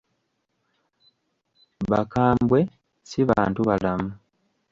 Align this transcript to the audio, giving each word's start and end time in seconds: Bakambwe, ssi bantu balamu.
Bakambwe, 1.91 2.59
ssi 2.69 3.21
bantu 3.29 3.59
balamu. 3.67 4.09